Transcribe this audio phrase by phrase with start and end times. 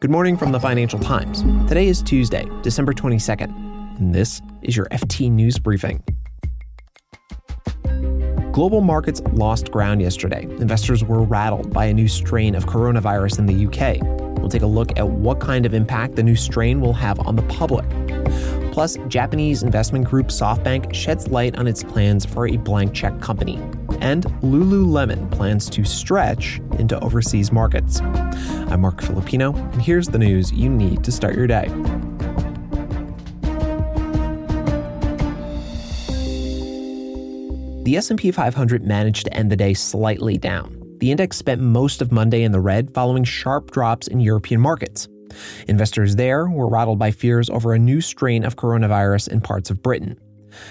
[0.00, 1.42] Good morning from the Financial Times.
[1.66, 6.04] Today is Tuesday, December 22nd, and this is your FT News Briefing.
[8.52, 10.44] Global markets lost ground yesterday.
[10.60, 14.00] Investors were rattled by a new strain of coronavirus in the UK.
[14.38, 17.34] We'll take a look at what kind of impact the new strain will have on
[17.34, 17.84] the public.
[18.70, 23.60] Plus, Japanese investment group SoftBank sheds light on its plans for a blank check company.
[24.00, 28.00] And Lululemon plans to stretch into overseas markets.
[28.00, 31.68] I'm Marc Filippino, and here's the news you need to start your day.
[37.84, 40.78] The S&P 500 managed to end the day slightly down.
[40.98, 45.08] The index spent most of Monday in the red following sharp drops in European markets.
[45.68, 49.82] Investors there were rattled by fears over a new strain of coronavirus in parts of
[49.82, 50.18] Britain.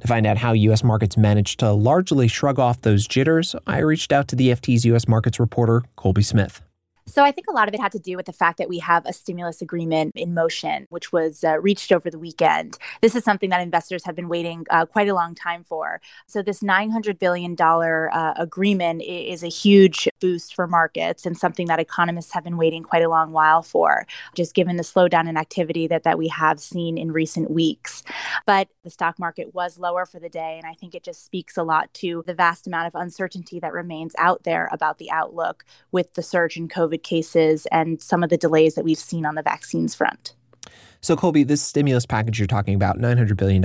[0.00, 0.82] To find out how U.S.
[0.82, 5.06] markets managed to largely shrug off those jitters, I reached out to the FT's U.S.
[5.08, 6.62] markets reporter, Colby Smith.
[7.06, 8.78] So I think a lot of it had to do with the fact that we
[8.78, 12.78] have a stimulus agreement in motion, which was uh, reached over the weekend.
[13.00, 16.00] This is something that investors have been waiting uh, quite a long time for.
[16.26, 21.80] So this $900 billion uh, agreement is a huge boost for markets and something that
[21.80, 25.86] economists have been waiting quite a long while for, just given the slowdown in activity
[25.86, 28.02] that, that we have seen in recent weeks.
[28.46, 31.56] But the stock market was lower for the day, and I think it just speaks
[31.56, 35.64] a lot to the vast amount of uncertainty that remains out there about the outlook
[35.92, 39.26] with the surge in COVID COVID cases and some of the delays that we've seen
[39.26, 40.34] on the vaccines front.
[41.00, 43.64] So, Colby, this stimulus package you're talking about, $900 billion,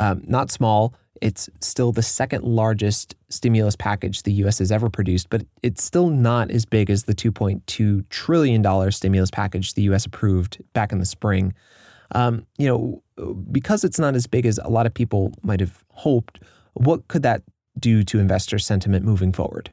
[0.00, 0.94] um, not small.
[1.22, 4.58] It's still the second largest stimulus package the U.S.
[4.58, 9.74] has ever produced, but it's still not as big as the $2.2 trillion stimulus package
[9.74, 10.04] the U.S.
[10.04, 11.54] approved back in the spring.
[12.12, 15.84] Um, you know, because it's not as big as a lot of people might have
[15.92, 16.40] hoped,
[16.74, 17.42] what could that
[17.78, 19.70] do to investor sentiment moving forward?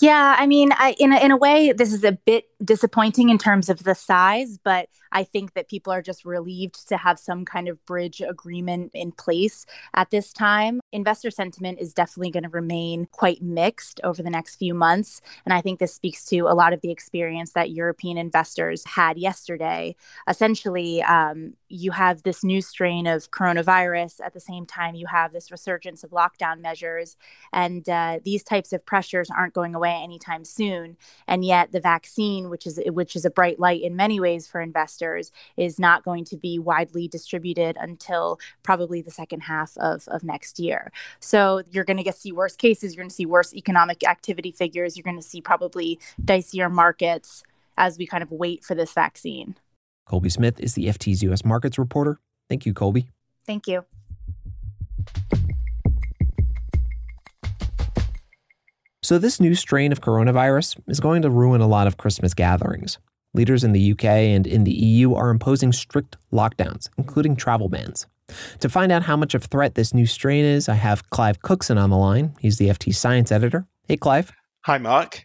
[0.00, 3.38] Yeah, I mean, I, in a, in a way, this is a bit disappointing in
[3.38, 7.44] terms of the size, but I think that people are just relieved to have some
[7.44, 10.80] kind of bridge agreement in place at this time.
[10.92, 15.20] Investor sentiment is definitely going to remain quite mixed over the next few months.
[15.44, 19.18] And I think this speaks to a lot of the experience that European investors had
[19.18, 19.94] yesterday.
[20.28, 24.20] Essentially, um, you have this new strain of coronavirus.
[24.24, 27.16] At the same time, you have this resurgence of lockdown measures.
[27.52, 30.96] And uh, these types of pressures aren't going away anytime soon.
[31.26, 34.60] And yet, the vaccine which is which is a bright light in many ways for
[34.60, 40.24] investors, is not going to be widely distributed until probably the second half of, of
[40.24, 40.92] next year.
[41.20, 44.52] So you're going to get see worse cases, you're going to see worse economic activity
[44.52, 47.42] figures, you're going to see probably dicier markets
[47.76, 49.56] as we kind of wait for this vaccine.
[50.06, 51.44] Colby Smith is the FT's U.S.
[51.44, 52.20] markets reporter.
[52.48, 53.08] Thank you, Colby.
[53.44, 53.84] Thank you.
[59.06, 62.98] So, this new strain of coronavirus is going to ruin a lot of Christmas gatherings.
[63.34, 68.08] Leaders in the UK and in the EU are imposing strict lockdowns, including travel bans.
[68.58, 71.40] To find out how much of a threat this new strain is, I have Clive
[71.40, 72.34] Cookson on the line.
[72.40, 73.68] He's the FT science editor.
[73.86, 74.32] Hey, Clive.
[74.62, 75.24] Hi, Marc.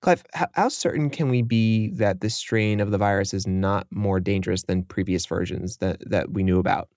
[0.00, 4.20] Clive, how certain can we be that this strain of the virus is not more
[4.20, 6.88] dangerous than previous versions that, that we knew about?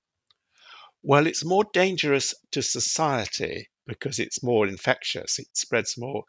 [1.04, 5.40] Well, it's more dangerous to society because it's more infectious.
[5.40, 6.26] It spreads more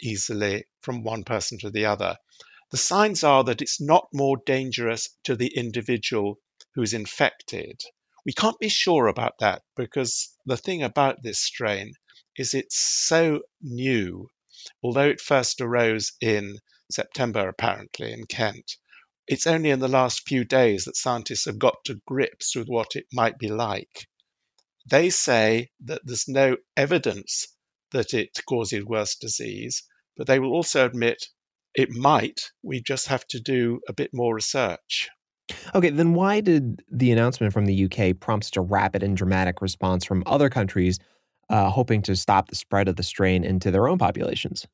[0.00, 2.16] easily from one person to the other.
[2.70, 6.38] The signs are that it's not more dangerous to the individual
[6.74, 7.80] who's infected.
[8.24, 11.94] We can't be sure about that because the thing about this strain
[12.36, 14.28] is it's so new.
[14.82, 16.58] Although it first arose in
[16.90, 18.76] September, apparently, in Kent,
[19.26, 22.94] it's only in the last few days that scientists have got to grips with what
[22.94, 24.08] it might be like.
[24.88, 27.48] They say that there's no evidence
[27.92, 29.82] that it causes worse disease,
[30.16, 31.28] but they will also admit
[31.74, 32.40] it might.
[32.62, 35.08] We just have to do a bit more research.
[35.74, 39.60] Okay, then why did the announcement from the UK prompt such a rapid and dramatic
[39.60, 40.98] response from other countries
[41.48, 44.66] uh, hoping to stop the spread of the strain into their own populations?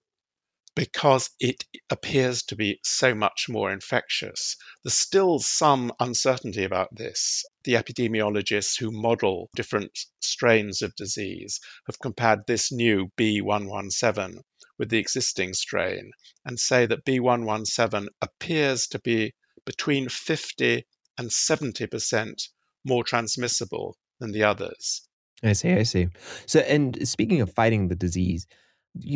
[0.76, 4.56] Because it appears to be so much more infectious.
[4.84, 7.44] There's still some uncertainty about this.
[7.64, 14.42] The epidemiologists who model different strains of disease have compared this new B117
[14.78, 16.10] with the existing strain
[16.44, 19.32] and say that B117 appears to be
[19.64, 20.86] between 50
[21.16, 22.48] and 70%
[22.84, 25.08] more transmissible than the others.
[25.42, 26.08] I see, I see.
[26.44, 28.46] So, and speaking of fighting the disease,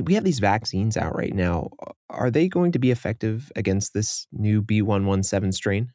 [0.02, 1.70] we have these vaccines out right now.
[2.08, 5.92] Are they going to be effective against this new B117 strain?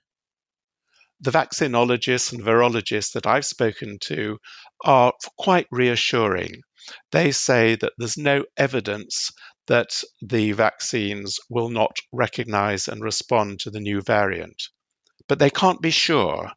[1.21, 4.37] The vaccinologists and virologists that I've spoken to
[4.83, 6.61] are quite reassuring.
[7.11, 9.31] They say that there's no evidence
[9.67, 14.61] that the vaccines will not recognize and respond to the new variant.
[15.27, 16.51] but they can't be sure.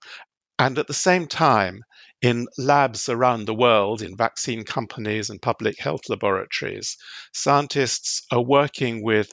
[0.59, 1.83] And at the same time,
[2.21, 6.97] in labs around the world, in vaccine companies and public health laboratories,
[7.33, 9.33] scientists are working with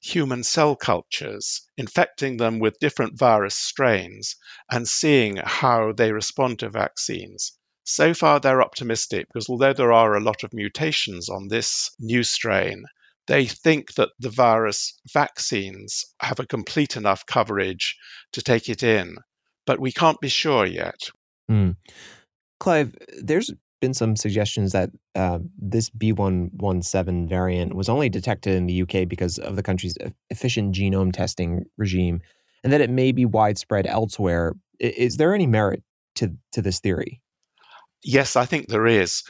[0.00, 4.36] human cell cultures, infecting them with different virus strains,
[4.70, 7.52] and seeing how they respond to vaccines.
[7.84, 12.22] So far, they're optimistic because although there are a lot of mutations on this new
[12.22, 12.84] strain,
[13.26, 17.96] they think that the virus vaccines have a complete enough coverage
[18.32, 19.16] to take it in.
[19.66, 21.10] But we can't be sure yet.
[21.50, 21.76] Mm.
[22.60, 28.82] Clive, there's been some suggestions that uh, this B117 variant was only detected in the
[28.82, 29.96] UK because of the country's
[30.30, 32.20] efficient genome testing regime
[32.64, 34.54] and that it may be widespread elsewhere.
[34.80, 35.82] Is there any merit
[36.16, 37.20] to, to this theory?
[38.02, 39.22] Yes, I think there is.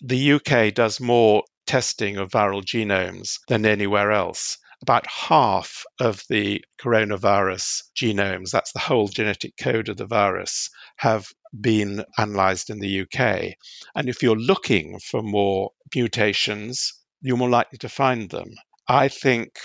[0.00, 6.64] The UK does more testing of viral genomes than anywhere else about half of the
[6.80, 11.28] coronavirus genomes, that's the whole genetic code of the virus, have
[11.60, 13.54] been analyzed in the UK.
[13.94, 18.54] And if you're looking for more mutations, you're more likely to find them.
[18.88, 19.58] I think,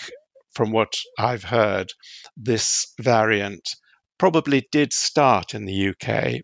[0.53, 1.91] from what I've heard,
[2.35, 3.75] this variant
[4.17, 6.41] probably did start in the UK,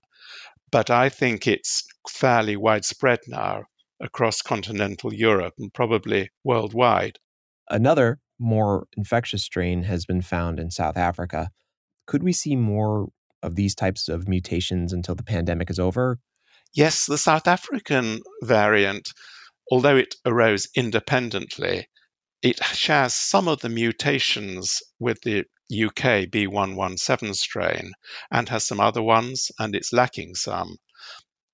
[0.72, 3.64] but I think it's fairly widespread now
[4.02, 7.20] across continental Europe and probably worldwide.
[7.70, 11.50] Another more infectious strain has been found in South Africa.
[12.08, 13.10] Could we see more
[13.42, 16.20] of these types of mutations until the pandemic is over?
[16.74, 19.10] Yes, the South African variant,
[19.72, 21.88] although it arose independently,
[22.42, 27.92] it shares some of the mutations with the UK B117 strain
[28.32, 30.78] and has some other ones, and it's lacking some.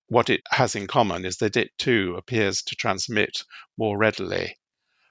[0.07, 3.43] What it has in common is that it too appears to transmit
[3.77, 4.57] more readily.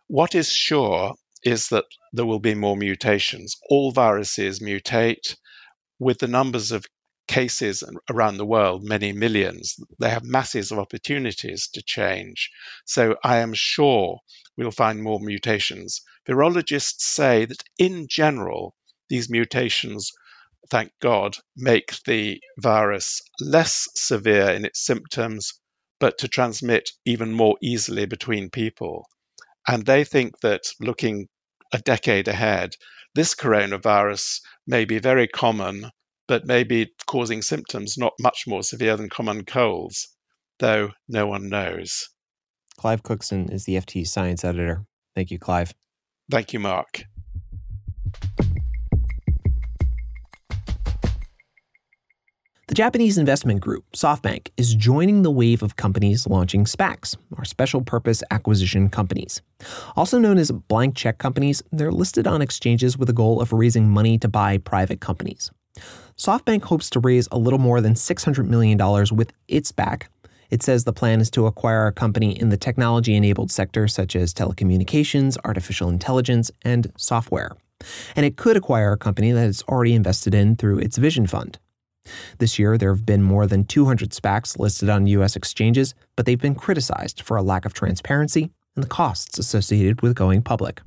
[0.07, 3.57] What is sure is that there will be more mutations.
[3.69, 5.37] All viruses mutate.
[6.05, 6.85] With the numbers of
[7.29, 12.51] cases around the world, many millions, they have masses of opportunities to change.
[12.85, 14.19] So I am sure
[14.55, 16.03] we'll find more mutations.
[16.29, 18.75] Virologists say that in general,
[19.09, 20.13] these mutations,
[20.69, 25.55] thank God, make the virus less severe in its symptoms,
[25.99, 29.07] but to transmit even more easily between people.
[29.67, 31.29] And they think that looking
[31.73, 32.75] a decade ahead,
[33.15, 35.91] this coronavirus may be very common,
[36.27, 40.09] but may be causing symptoms not much more severe than common colds,
[40.59, 42.09] though no one knows.
[42.77, 44.85] Clive Cookson is the FT science editor.
[45.15, 45.73] Thank you, Clive.
[46.31, 47.05] Thank you, Marc.
[52.75, 57.83] The Japanese investment group, SoftBank, is joining the wave of companies launching SPACs, or special
[57.83, 59.43] purpose acquisition companies.
[59.95, 63.89] Also known as blank check companies, they're listed on exchanges with the goal of raising
[63.89, 65.53] money to buy private companies.
[66.17, 68.77] SoftBank hopes to raise a little more than $600 million
[69.17, 70.09] with its SPAC.
[70.51, 74.17] It says the plan is to acquire a company in the technology enabled sector, such
[74.17, 77.53] as telecommunications, artificial intelligence, and software.
[78.17, 81.61] And it could acquire a company that it's already invested in through its Vision Fund.
[82.39, 85.37] This year, there have been more than 200 SPACs listed on U.S.
[85.37, 90.15] exchanges, but they've been criticized for a lack of transparency and the costs associated with
[90.15, 90.81] going public.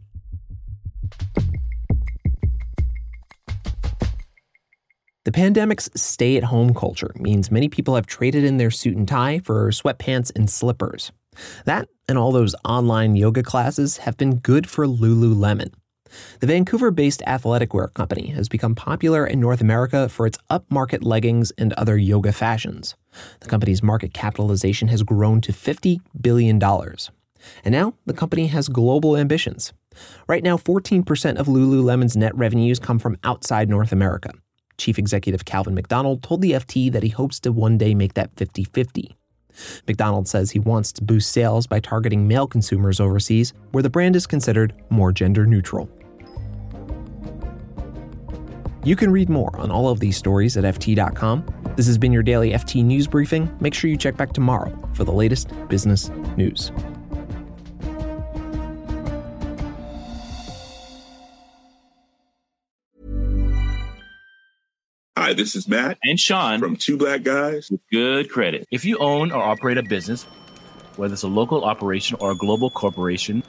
[5.25, 9.06] The pandemic's stay at home culture means many people have traded in their suit and
[9.06, 11.12] tie for sweatpants and slippers.
[11.65, 15.74] That and all those online yoga classes have been good for Lululemon.
[16.40, 21.04] The Vancouver based athletic wear company has become popular in North America for its upmarket
[21.04, 22.96] leggings and other yoga fashions.
[23.40, 26.62] The company's market capitalization has grown to $50 billion.
[26.62, 29.74] And now the company has global ambitions.
[30.28, 34.32] Right now, 14% of Lululemon's net revenues come from outside North America.
[34.78, 38.30] Chief Executive Calvin McDonald told the FT that he hopes to one day make that
[38.36, 39.18] 50 50.
[39.88, 44.16] McDonald says he wants to boost sales by targeting male consumers overseas, where the brand
[44.16, 45.90] is considered more gender neutral.
[48.88, 51.46] You can read more on all of these stories at FT.com.
[51.75, 53.53] This has been your daily FT News Briefing.
[53.60, 56.72] Make sure you check back tomorrow for the latest business news.
[65.17, 68.65] Hi, this is Matt and Sean from Two Black Guys with Good Credit.
[68.72, 70.24] If you own or operate a business,
[70.96, 73.44] whether it's a local operation or a global corporation,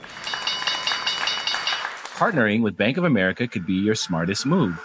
[2.16, 4.85] partnering with Bank of America could be your smartest move.